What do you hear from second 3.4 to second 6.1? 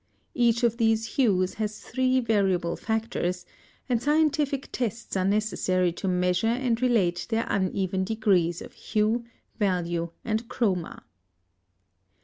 (see page 14, paragraph 14), and scientific tests are necessary to